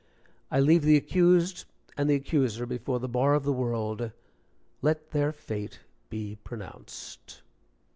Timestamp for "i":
0.49-0.59